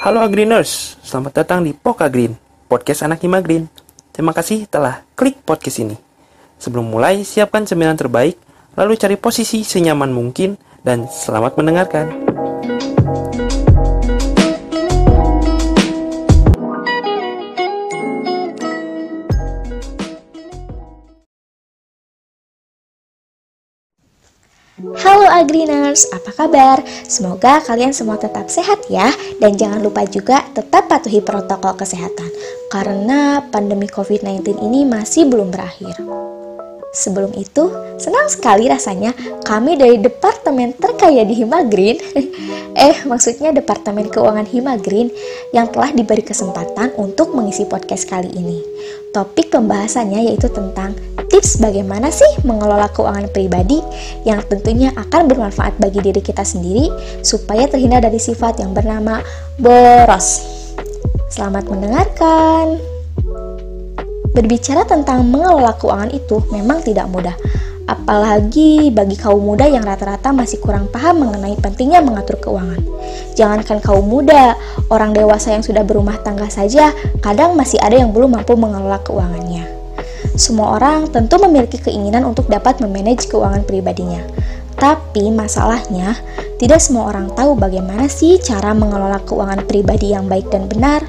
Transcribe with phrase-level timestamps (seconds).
[0.00, 2.32] Halo Agreeners, selamat datang di Poka Green,
[2.72, 3.68] podcast anak Hima Green.
[4.16, 5.92] Terima kasih telah klik podcast ini.
[6.56, 8.40] Sebelum mulai, siapkan cemilan terbaik,
[8.80, 12.08] lalu cari posisi senyaman mungkin, dan selamat mendengarkan.
[24.80, 26.80] Halo Agriners, apa kabar?
[27.04, 32.32] Semoga kalian semua tetap sehat ya Dan jangan lupa juga tetap patuhi protokol kesehatan
[32.72, 36.00] Karena pandemi COVID-19 ini masih belum berakhir
[37.00, 41.96] Sebelum itu, senang sekali rasanya kami dari Departemen Terkaya di Hima Green,
[42.76, 45.08] eh maksudnya Departemen Keuangan Hima Green
[45.56, 48.60] yang telah diberi kesempatan untuk mengisi podcast kali ini.
[49.16, 50.92] Topik pembahasannya yaitu tentang
[51.32, 53.80] tips bagaimana sih mengelola keuangan pribadi
[54.28, 56.92] yang tentunya akan bermanfaat bagi diri kita sendiri
[57.24, 59.24] supaya terhindar dari sifat yang bernama
[59.56, 60.44] boros.
[61.32, 62.99] Selamat mendengarkan.
[64.30, 67.34] Berbicara tentang mengelola keuangan itu memang tidak mudah,
[67.90, 72.78] apalagi bagi kaum muda yang rata-rata masih kurang paham mengenai pentingnya mengatur keuangan.
[73.34, 74.54] Jangankan kaum muda,
[74.86, 79.66] orang dewasa yang sudah berumah tangga saja kadang masih ada yang belum mampu mengelola keuangannya.
[80.38, 84.22] Semua orang tentu memiliki keinginan untuk dapat memanage keuangan pribadinya.
[84.78, 86.16] Tapi masalahnya,
[86.56, 91.04] tidak semua orang tahu bagaimana sih cara mengelola keuangan pribadi yang baik dan benar.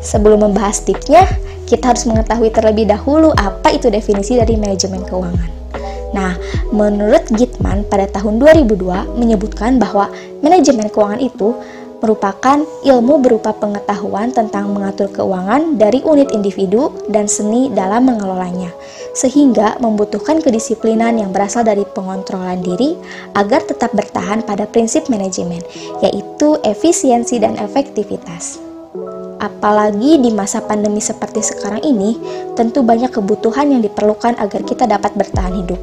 [0.00, 1.26] Sebelum membahas tipsnya,
[1.66, 5.50] kita harus mengetahui terlebih dahulu apa itu definisi dari manajemen keuangan.
[6.14, 6.38] Nah,
[6.70, 10.08] menurut Gitman pada tahun 2002 menyebutkan bahwa
[10.40, 11.52] manajemen keuangan itu
[12.00, 18.68] merupakan ilmu berupa pengetahuan tentang mengatur keuangan dari unit individu dan seni dalam mengelolanya,
[19.16, 22.94] sehingga membutuhkan kedisiplinan yang berasal dari pengontrolan diri
[23.32, 25.64] agar tetap bertahan pada prinsip manajemen,
[26.04, 28.65] yaitu efisiensi dan efektivitas.
[29.36, 32.16] Apalagi di masa pandemi seperti sekarang ini,
[32.56, 35.80] tentu banyak kebutuhan yang diperlukan agar kita dapat bertahan hidup.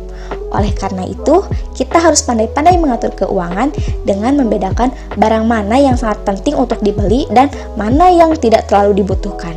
[0.54, 1.46] Oleh karena itu,
[1.78, 3.74] kita harus pandai-pandai mengatur keuangan
[4.06, 9.54] dengan membedakan barang mana yang sangat penting untuk dibeli dan mana yang tidak terlalu dibutuhkan.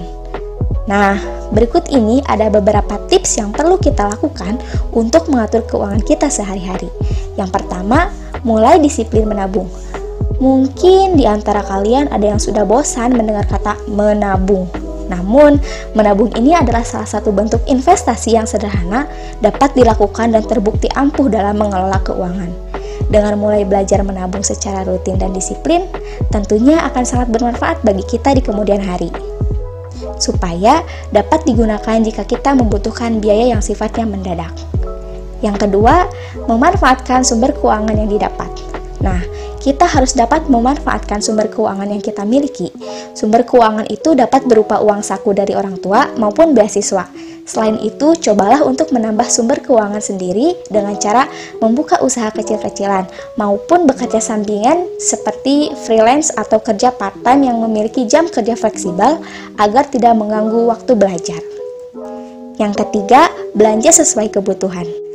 [0.87, 1.19] Nah,
[1.51, 4.61] berikut ini ada beberapa tips yang perlu kita lakukan
[4.93, 6.89] untuk mengatur keuangan kita sehari-hari.
[7.37, 8.13] Yang pertama,
[8.47, 9.67] mulai disiplin menabung.
[10.37, 14.69] Mungkin di antara kalian ada yang sudah bosan mendengar kata menabung.
[15.07, 15.63] Namun,
[15.95, 19.07] menabung ini adalah salah satu bentuk investasi yang sederhana
[19.39, 22.51] dapat dilakukan dan terbukti ampuh dalam mengelola keuangan.
[23.07, 25.87] Dengan mulai belajar menabung secara rutin dan disiplin,
[26.35, 29.15] tentunya akan sangat bermanfaat bagi kita di kemudian hari.
[30.19, 30.83] Supaya
[31.15, 34.53] dapat digunakan jika kita membutuhkan biaya yang sifatnya mendadak.
[35.39, 36.11] Yang kedua,
[36.51, 38.51] memanfaatkan sumber keuangan yang didapat.
[39.05, 39.23] Nah,
[39.67, 42.71] kita harus dapat memanfaatkan sumber keuangan yang kita miliki.
[43.19, 47.11] Sumber keuangan itu dapat berupa uang saku dari orang tua maupun beasiswa.
[47.47, 51.27] Selain itu, cobalah untuk menambah sumber keuangan sendiri dengan cara
[51.59, 53.07] membuka usaha kecil-kecilan
[53.39, 59.19] maupun bekerja sampingan seperti freelance atau kerja part-time yang memiliki jam kerja fleksibel
[59.59, 61.43] agar tidak mengganggu waktu belajar.
[62.59, 65.06] Yang ketiga, belanja sesuai kebutuhan.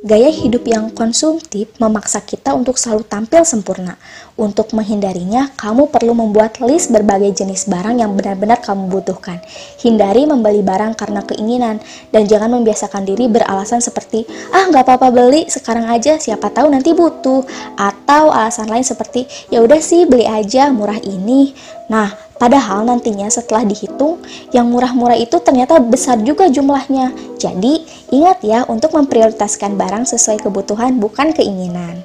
[0.00, 4.00] Gaya hidup yang konsumtif memaksa kita untuk selalu tampil sempurna.
[4.32, 9.44] Untuk menghindarinya, kamu perlu membuat list berbagai jenis barang yang benar-benar kamu butuhkan.
[9.76, 11.84] Hindari membeli barang karena keinginan,
[12.16, 14.24] dan jangan membiasakan diri beralasan seperti,
[14.56, 17.44] ah nggak apa-apa beli, sekarang aja, siapa tahu nanti butuh.
[17.76, 21.52] Atau alasan lain seperti, ya udah sih beli aja, murah ini.
[21.92, 24.16] Nah, Padahal nantinya setelah dihitung,
[24.48, 27.12] yang murah-murah itu ternyata besar juga jumlahnya.
[27.36, 27.79] Jadi,
[28.10, 32.02] ingat ya untuk memprioritaskan barang sesuai kebutuhan bukan keinginan.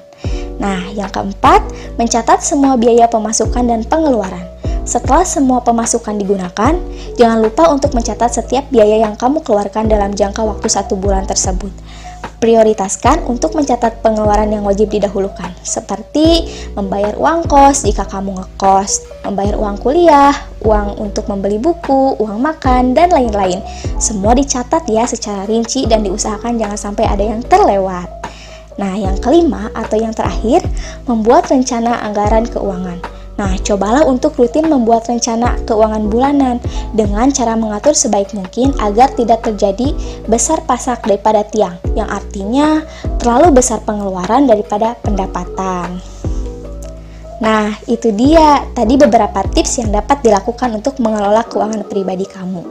[0.56, 1.60] Nah, yang keempat,
[2.00, 4.46] mencatat semua biaya pemasukan dan pengeluaran.
[4.86, 6.78] Setelah semua pemasukan digunakan,
[7.18, 11.74] jangan lupa untuk mencatat setiap biaya yang kamu keluarkan dalam jangka waktu satu bulan tersebut
[12.38, 19.56] prioritaskan untuk mencatat pengeluaran yang wajib didahulukan, seperti membayar uang kos jika kamu ngekos, membayar
[19.56, 23.64] uang kuliah, uang untuk membeli buku, uang makan, dan lain-lain.
[23.96, 28.08] Semua dicatat ya secara rinci dan diusahakan jangan sampai ada yang terlewat.
[28.76, 30.60] Nah, yang kelima atau yang terakhir,
[31.08, 33.15] membuat rencana anggaran keuangan.
[33.36, 36.56] Nah, cobalah untuk rutin membuat rencana keuangan bulanan
[36.96, 39.92] dengan cara mengatur sebaik mungkin agar tidak terjadi
[40.24, 42.80] besar pasak daripada tiang, yang artinya
[43.20, 46.00] terlalu besar pengeluaran daripada pendapatan.
[47.36, 52.64] Nah, itu dia tadi beberapa tips yang dapat dilakukan untuk mengelola keuangan pribadi kamu.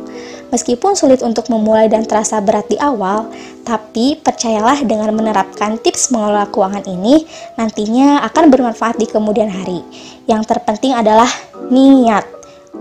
[0.56, 3.28] Meskipun sulit untuk memulai dan terasa berat di awal,
[3.68, 7.28] tapi percayalah dengan menerapkan tips mengelola keuangan ini,
[7.60, 9.84] nantinya akan bermanfaat di kemudian hari.
[10.32, 11.28] Yang terpenting adalah
[11.68, 12.24] niat,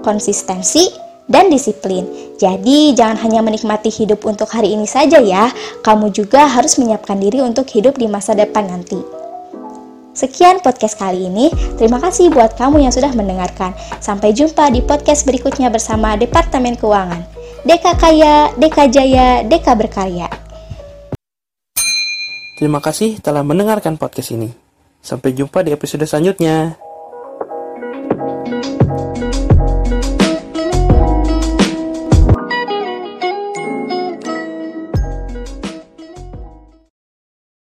[0.06, 0.87] konsistensi,
[1.26, 2.06] dan disiplin.
[2.38, 5.50] Jadi, jangan hanya menikmati hidup untuk hari ini saja ya,
[5.82, 9.03] kamu juga harus menyiapkan diri untuk hidup di masa depan nanti.
[10.15, 11.50] Sekian podcast kali ini.
[11.75, 13.75] Terima kasih buat kamu yang sudah mendengarkan.
[13.99, 17.33] Sampai jumpa di podcast berikutnya bersama Departemen Keuangan.
[17.64, 20.28] Deka Kaya, Deka Jaya, Deka Berkarya.
[22.61, 24.52] Terima kasih telah mendengarkan podcast ini.
[25.00, 26.76] Sampai jumpa di episode selanjutnya.